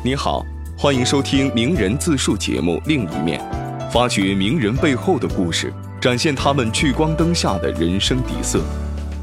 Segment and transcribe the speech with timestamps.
[0.00, 0.46] 你好，
[0.78, 3.40] 欢迎收听名人自述节目《另一面》，
[3.90, 8.60] 发掘名人背后的故事，展现他们聚光灯下的人生底色。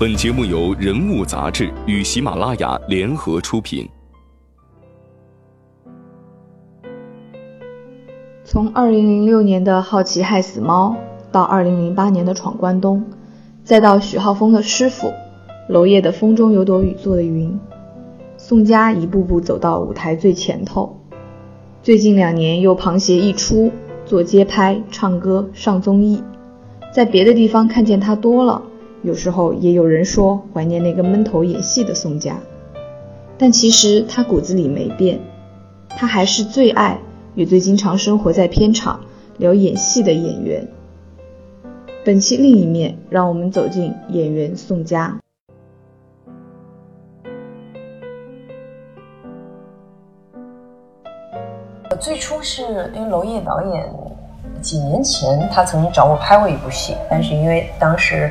[0.00, 3.88] 本节目由人物杂志与喜马拉雅联合出品。
[8.44, 10.96] 从二零零六年的好奇害死猫，
[11.30, 13.04] 到二零零八年的闯关东，
[13.62, 15.12] 再到许浩峰的师傅，
[15.68, 17.56] 娄烨的风中有朵雨做的云。
[18.46, 20.98] 宋佳一步步走到舞台最前头，
[21.82, 23.72] 最近两年又旁携一出，
[24.04, 26.22] 做街拍、唱歌、上综艺，
[26.92, 28.62] 在别的地方看见他多了，
[29.00, 32.38] 有时候也有人说怀念那个闷头演戏的宋佳，
[33.38, 35.20] 但其实他骨子里没变，
[35.88, 37.00] 他还是最爱
[37.34, 39.00] 也最经常生活在片场
[39.38, 40.68] 聊演戏的演员。
[42.04, 45.18] 本期另一面，让我们走进演员宋佳。
[52.04, 53.90] 最初是因为娄烨导演
[54.60, 58.30] 几年前他曾经找我拍过一部戏，但是因为当时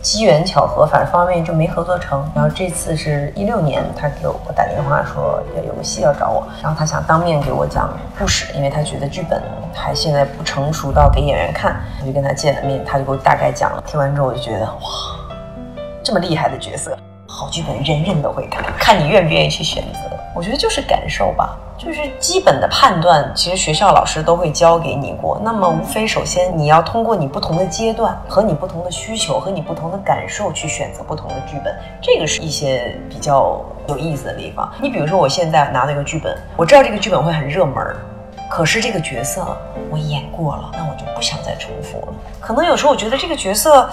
[0.00, 2.28] 机缘巧合，反正方面就没合作成。
[2.34, 9.40] 然后这次是一六年，他给我打电话说要有个戏要找我，然后他想当面给我讲故事，因为他觉得剧本
[9.72, 11.80] 还现在不成熟到给演员看。
[12.00, 13.84] 我就跟他见了面，他就给我大概讲了。
[13.86, 14.80] 听完之后我就觉得哇，
[16.02, 20.00] 这么厉害的角色，好剧本人人都会看，看你愿不愿意去选择。
[20.34, 21.56] 我觉得就是感受吧。
[21.84, 25.40] 就是基本的判断，其实学校老师都会教给你过。
[25.42, 34.72] 那么，无非首先你要通过你不同的阶段和你不同的需求和你不同的感受去选择不同的剧本，这个是一些比较有意思的地方。
[34.80, 37.84] 你比如说，我现在拿到一个剧本，我知道这个剧本会很热门，
[38.48, 39.44] 可是这个角色
[39.90, 42.14] 我演过了，那我就不想再重复了。
[42.38, 43.90] 可能有时候我觉得这个角色。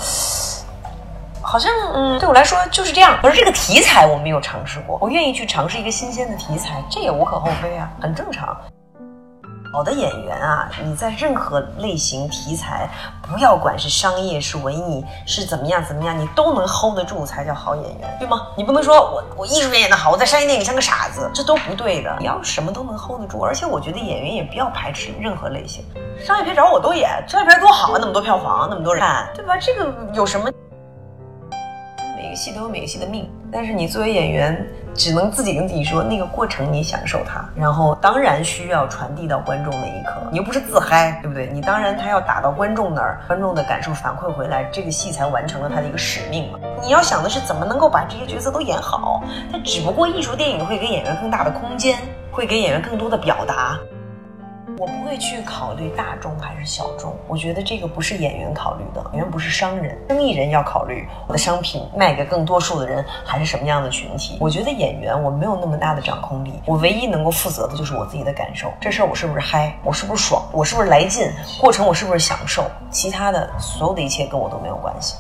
[1.50, 3.18] 好像嗯，对我来说就是这样。
[3.24, 8.56] 而这个题材我没有尝试过，我愿意去尝试一个新鲜的题材，这也无可厚非啊，很正常。
[9.74, 12.88] 好的演员啊，你在任何类型题材，
[13.24, 18.46] 不要管是商业是文艺是怎么样怎么样，你都能 hold 得住才叫好演员，对吗？
[18.56, 22.16] 你不能说我我艺术片演的好，我在商业电影像个傻子，这都不对的。
[22.20, 25.84] 你要什么都能 hold 得住，而且我觉得演员也不要排斥任何类型，
[26.24, 29.58] 商业片找我都演，商业片多好啊，那么多票房，那么多人看，对吧？
[29.58, 30.48] 这个有什么？
[32.40, 40.14] 戏都有每个戏的命，但是你作为演员，只能自己跟自己说，那个过程你享受它，然后当然需要传递到观众那一刻。
[40.32, 41.50] 你又不是自嗨，对不对？
[41.52, 46.60] 你当然他要打到观众那儿，观众的感受反馈回来，这个戏才完成了他的一个使命嘛。
[46.82, 51.98] 你要想的是怎么能够把这些角色都演好，它只不过艺术电影会给演员更大的空间，
[52.32, 53.78] 会给演员更多的表达。
[54.80, 64.38] 我不会去考虑大众还是小众，我觉得这个不是演员考虑的，演员不是商人，生意人要考虑我的商品卖给更多数的人还是什么样的群体。
[64.40, 71.30] 我觉得演员我没有那么大的掌控力，我唯一能够负责的就是我自己的感受，这事儿我是不是嗨，我是不是爽，我是不是来劲，
[71.60, 75.18] 过程我是不是享受，其他的所有的一切跟我都没有关系，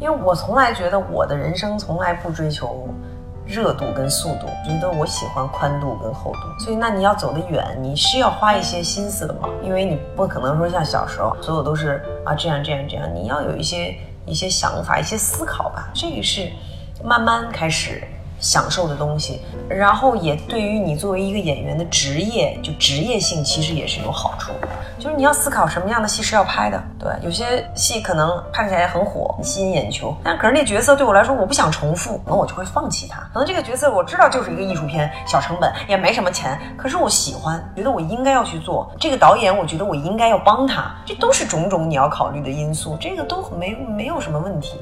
[0.00, 2.88] 因为我从来觉得我的人生从来不追求。
[3.50, 13.94] 热度跟速度，觉得我喜欢宽度跟厚度，所以那你要走得远，你是要花一些心思的嘛，因为你不可能说像小时候，所有都是啊这样这样这样，你要有一些
[14.24, 16.48] 一些想法，一些思考吧，这个是
[17.02, 18.02] 慢慢开始。
[18.40, 24.52] 享受的东西，然后也对于你作为一个演员的职业，就职业性其实也是有好处。
[24.98, 33.18] 就是你要思考什么样的戏是要拍的，对有些戏可能拍起来很火，吸引眼球，但可是那角色对我来说我不想重复，那我就会放弃它。
[33.32, 38.92] 可能这个角色我知道就是一个艺术片，小成本也没什么钱，可是我喜欢，觉得我应该要去做。
[39.00, 44.78] 这个导演我觉得我应该要帮他，这都是种种你要考虑的因素，这个都没没有什么问题。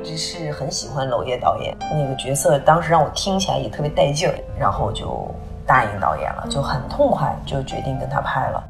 [0.00, 5.28] 一直是很喜欢娄烨导演那个角色，当时让我听起来也特别带劲儿，然后就
[5.66, 8.64] 答应导演了，就很痛快，就决定跟他拍了。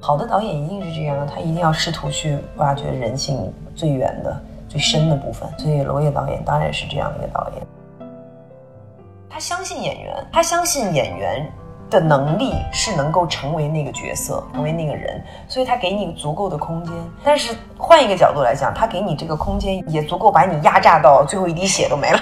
[0.00, 4.36] 好的导演一定是这样，他一定要试图去挖掘人性最远的、
[4.68, 5.48] 最深的部分。
[5.56, 7.66] 所以娄烨导演当然是这样的一个导演，
[9.30, 11.48] 他相信演员，他相信演员。
[11.90, 16.92] 的能力是能够成为那个角色，成为那个人，所以他给你足够的空间。
[17.22, 22.20] 但是换一个角度来讲，他给你这个空间也足够把你压榨到最后一滴血都没了。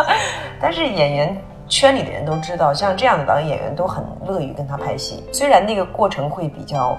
[0.60, 1.36] 但是演员
[1.68, 6.96] 圈里的人都知道，像这样的导演演员都很乐于跟他拍戏，虽然那个过程会比较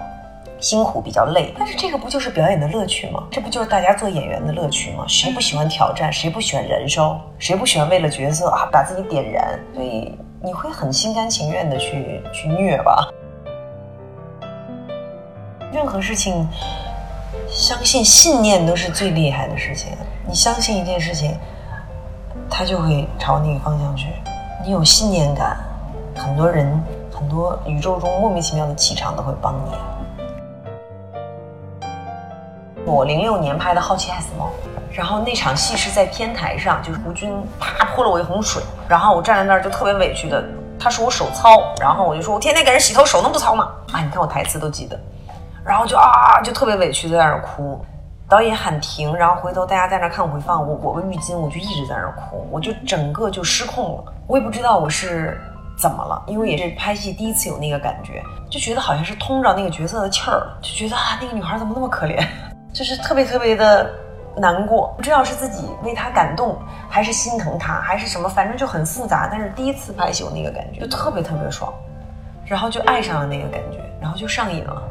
[0.59, 3.23] 辛苦、比较累，但是这个不就是表演的乐趣吗？
[3.31, 5.03] 这不就是大家做演员的乐趣吗？
[5.07, 6.13] 谁不喜欢挑战？
[6.13, 7.19] 谁不喜欢燃烧？
[7.39, 9.59] 谁不喜欢为了角色啊把自己点燃？
[9.73, 10.15] 所以。
[10.43, 13.07] 你会很心甘情愿的去去虐吧？
[15.71, 16.47] 任何事情，
[17.47, 19.91] 相信信念都是最厉害的事情。
[20.27, 21.37] 你相信一件事情，
[22.49, 24.07] 它就会朝那个方向去。
[24.65, 25.57] 你有信念感，
[26.15, 26.67] 很多人、
[27.13, 29.71] 很多宇宙中莫名其妙的气场都会帮你。
[32.83, 34.47] 我零六年拍的《好奇害死猫》，
[34.93, 40.43] 然后那场戏是在天台上，就是胡军啪泼了我一桶水，然后我站在那儿就特别委屈的，
[40.77, 43.69] 他说我手糙，然后我就说我天天给人洗头，手能不糙吗？
[43.93, 44.99] 啊，你看我台词都记得，
[45.63, 47.79] 然后就啊就特别委屈的在那儿哭，
[48.27, 55.39] 导演喊停，然后回头大家在那看回放，我裹个浴巾我就一直在那儿哭，我就整个就失控了，我也不知道我是
[55.77, 62.21] 怎么了，因为也是拍戏第一次有那个感觉，就觉得好像是通着那个角色的气儿，就觉得啊那个女孩怎么那么可怜。
[62.73, 63.89] 就是特别特别的
[64.37, 66.57] 难过，不知道是自己为他感动，
[66.89, 69.27] 还是心疼他，还是什么，反正就很复杂。
[69.31, 71.73] 但是第一次拍戏有那个感觉，就特别特别爽，
[72.45, 74.81] 然后就爱上了那个感觉，然后就上瘾了。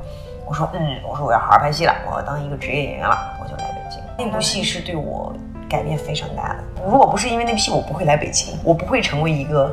[0.46, 4.00] 我说，嗯，我说我要好好拍戏了，我要当一个职业演员了，我就来北京。
[4.18, 5.32] 那部戏是对我
[5.68, 6.64] 改变非常大的。
[6.84, 9.72] 如果不是因为那部戏，我不会来北京，我不会成为一个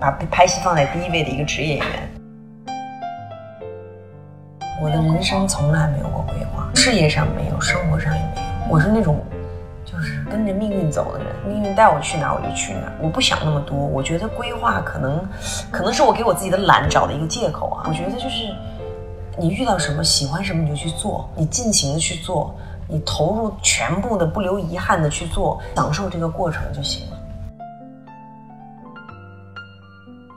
[0.00, 2.10] 把拍戏放在第一位的一个职业演员。
[4.82, 8.43] 我的人生从来没有过规划，事业上没有，生活上也没有。
[8.68, 9.22] 我是那种，
[9.84, 13.76] 就是跟着命运走的人，命运带我去哪儿我就去哪儿，我不想那么多。
[13.76, 15.20] 我觉得规划可能，
[15.70, 17.84] 可能是我给我自己的懒找的一个借口啊。
[17.86, 18.54] 我觉得就是，
[19.36, 22.54] 你遇到什么喜欢什么你就去做，你尽情的去做，
[22.88, 27.13] 你投入全部的不留遗憾的去做，享受这个过程就行了。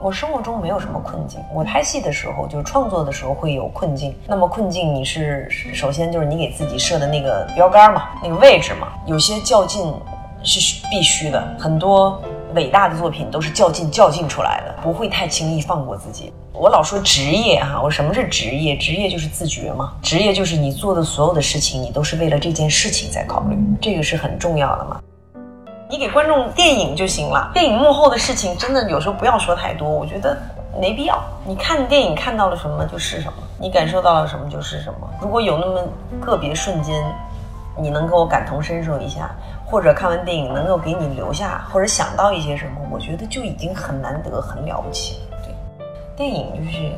[0.00, 1.40] 我生活中没有什么困境。
[1.52, 4.14] 我拍戏的时候，就是创作的时候会有困境。
[4.28, 8.92] 那么困境，你是首先就是你给自己设的那个标杆嘛，那个位置嘛。
[9.06, 9.92] 有些较劲
[10.44, 12.22] 是必须的，很多
[12.54, 16.32] 伟大的作品都是较劲较劲出来的，不会太轻易放过自己。
[16.52, 18.76] 我老说职业哈，我什么是职业？
[18.76, 25.00] 职业就是自觉嘛，职业就是你做的所有的事情，你都是为了这件事情在考虑，这个是很重要的嘛。
[25.90, 30.36] 你给观众电影就行了，电影幕后的事情真的有时候不要说太多，我觉得
[30.78, 31.18] 没必要。
[31.46, 35.08] 你看电影看到了什么就是什么，你感受到了什么就是什么。
[35.18, 35.82] 如果有那么
[36.20, 37.02] 个别瞬间，
[37.74, 39.30] 你能够感同身受一下，
[39.64, 45.38] 或者看完电影能够给你留下或者想到一些什么，我觉得就已经很难得、很了不起了。
[45.42, 45.54] 对，
[46.14, 46.92] 电影就是。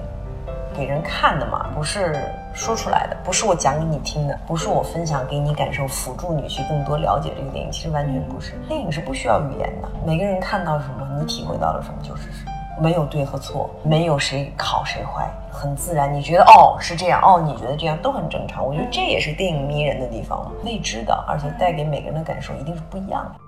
[0.75, 2.17] 给人看的嘛，不是
[2.55, 7.71] 说出来的，不是我讲给你听的，不是我分享给你感受，辅助你去更多了解这个电影。
[7.71, 12.53] 其实完全不是，电影是不需要语言的，每个人看到什么，你体会到了什么就是什么，
[12.83, 16.13] 没有对和错，没有谁好谁坏，很自然。
[16.13, 18.65] 你觉得哦是这样，哦你觉得这样都很正常。
[18.65, 23.41] 我觉得这也是电影迷人的地方，未知的，而且带给每个人的感受一定是不一样的。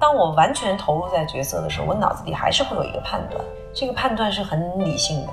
[0.00, 3.44] 当我完全投入在角色的时候，我脑子里还是会有一个判断，
[3.74, 5.32] 这个判断是很理性的。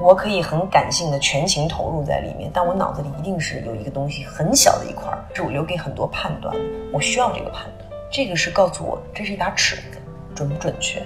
[0.00, 6.60] 我可以很感性的全情投入在里面，但我脑子里一定是有一个东西很小的一块，是我留给很多判断的。
[6.92, 9.98] 我需要这个判断，这个是告诉我这是一把尺子，
[10.34, 11.02] 准不准确？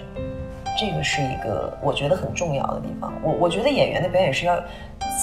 [0.78, 3.12] 这个是一个我觉得很重要的地方。
[3.22, 4.58] 我我觉得演员的表演是要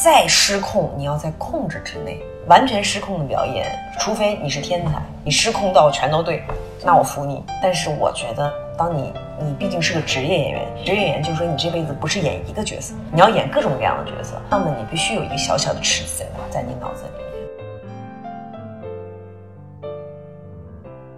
[0.03, 2.19] 再失控，你要在控制之内。
[2.47, 3.67] 完全失控的表演，
[3.99, 6.41] 除非你是天才，你失控到全都对，
[6.83, 7.43] 那我服你。
[7.61, 17.09] 但是我觉得，当你你毕竟是个职业演员，职业演员就是说你这辈子不是演一个角色，你要演各种各样的角色，那么你必须有一个小小的尺子在你脑子里。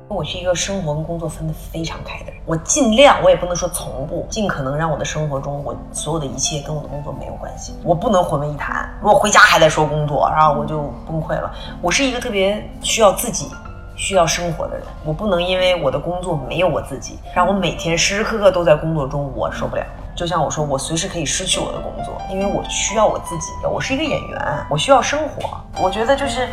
[0.07, 8.89] 我是一个生活跟工作分得非常开的人，我尽量，我也不能说从不，尽可能让我的生活中，我所有的一切跟我的工作没有关系，我不能混为一谈。
[9.01, 11.53] 如果回家还在说工作，然后我就崩溃了。
[11.79, 13.47] 我是一个特别需要自己、
[13.95, 19.83] 需要生活的人，我不能因为我的工作没有我自己，让我每天时时刻刻都在工作中，我受不了。
[20.15, 23.47] 就像我说，我随时可以失去我的工作，因为我需要我自己。
[23.71, 25.57] 我是一个演员，我需要生活。
[25.81, 26.47] 我觉得就是。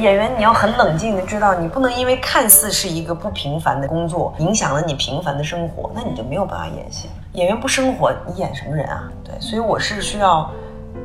[0.00, 7.08] 演员，你要很冷静的知道，你不能因为看似是一个不平凡的工作，影响了你平凡的生活，那你就没有办法演戏。
[7.32, 9.04] 演员不生活，你演什么人啊？
[9.24, 10.50] 对，所以我是需要，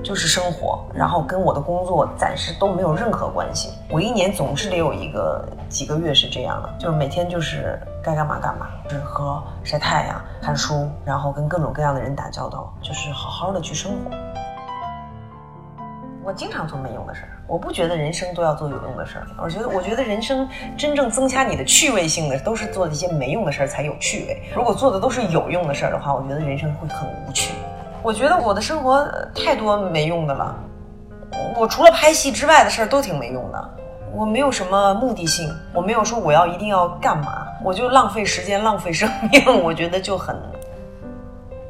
[0.03, 3.69] 就是生活，然后跟我的工作暂时都没有任何关系。
[3.89, 14.12] 我一年总是得有一个几个月是这样的，就是每天就是该干嘛干嘛，就是喝、晒太阳、看书，然后跟各种各样的人打交道，就是好好的去生活。
[16.24, 19.25] 我经常做没用的事儿，我不觉得人生都要做有用的事儿。
[19.41, 24.43] 我觉得，我觉得人生真正增加你的趣味性的，都是做一些没用的事儿才有趣味。
[24.55, 27.55] 如果做的都是有用的事儿的话，我觉得人生会很无趣。
[28.03, 30.55] 我觉得我的生活太多没用的了，
[31.55, 33.70] 我除了拍戏之外的事儿都挺没用的。
[34.13, 39.41] 我没有什么目的性，我没有说我要一定要干嘛，我就浪费时间，浪费生命。
[39.63, 40.36] 我觉得就很，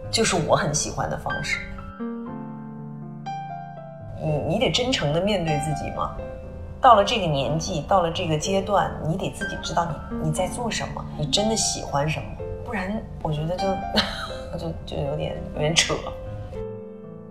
[0.09, 1.59] 就是我很喜欢的方式。
[4.19, 6.15] 你你得真诚的面对自己嘛，
[6.81, 12.25] 到了这个年纪，到了这个阶段，你得自己知道你你在做什么，你真的喜欢什么，
[12.65, 13.67] 不然我觉得就
[14.57, 15.93] 就就有点有点扯。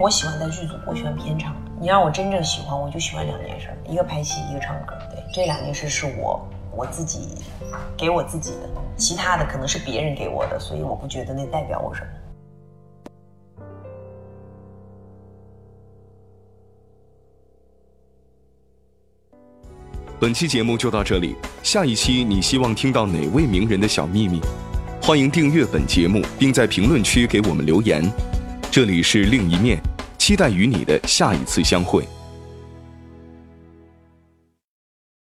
[0.01, 1.55] 我喜欢在剧组，我喜欢片场。
[1.79, 4.97] 你让我真正喜欢，我就喜欢两件事：一个拍戏，一个唱歌。
[5.11, 6.41] 对，这两件事是我
[6.75, 7.35] 我自己
[7.99, 12.09] 给我自己的，其他的可能是别人给我的，所以我不觉得那代表我什么。
[20.19, 24.41] 本期节目就到这里，下一期你希望听到哪位名人的小秘密？
[25.03, 28.03] 欢迎订阅本节目，并在评论区给我们留言。
[28.73, 29.83] 这里是另一面，
[30.21, 32.07] 期待与你的下一次相会。